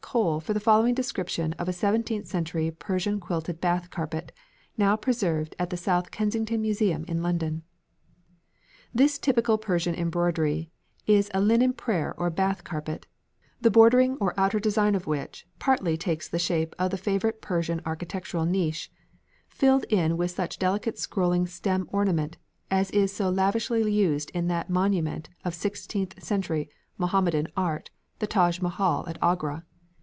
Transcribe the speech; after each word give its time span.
Cole 0.11 0.41
for 0.41 0.51
the 0.53 0.59
following 0.59 0.93
description 0.93 1.53
of 1.53 1.69
a 1.69 1.73
seventeenth 1.73 2.27
century 2.27 2.69
Persian 2.69 3.21
quilted 3.21 3.61
bath 3.61 3.89
carpet, 3.89 4.33
now 4.77 4.97
preserved 4.97 5.55
at 5.57 5.69
the 5.69 5.77
South 5.77 6.11
Kensington 6.11 6.61
Museum 6.61 7.05
in 7.05 7.23
London. 7.23 7.63
"This 8.93 9.17
typical 9.17 9.57
Persian 9.57 9.95
embroidery 9.95 10.69
is 11.07 11.31
a 11.33 11.39
linen 11.39 11.71
prayer 11.71 12.13
or 12.19 12.29
bath 12.29 12.65
carpet, 12.65 13.05
the 13.61 13.71
bordering 13.71 14.17
or 14.19 14.33
outer 14.37 14.59
design 14.59 14.95
of 14.95 15.07
which 15.07 15.47
partly 15.59 15.95
takes 15.95 16.27
the 16.27 16.37
shape 16.37 16.75
of 16.77 16.91
the 16.91 16.97
favourite 16.97 17.39
Persian 17.39 17.81
architectural 17.85 18.43
niche 18.45 18.91
filled 19.47 19.85
in 19.85 20.17
with 20.17 20.31
such 20.31 20.59
delicate 20.59 20.95
scrolling 20.97 21.47
stem 21.47 21.87
ornament 21.89 22.35
as 22.69 22.91
is 22.91 23.13
so 23.13 23.29
lavishly 23.29 23.89
used 23.89 24.29
in 24.31 24.47
that 24.47 24.69
monument 24.69 25.29
of 25.45 25.55
sixteenth 25.55 26.21
century 26.21 26.69
Mohammedan 26.97 27.47
art, 27.55 27.91
the 28.19 28.27
Taj 28.27 28.59
Mahal 28.59 29.05
at 29.07 29.17
Agra. 29.21 29.63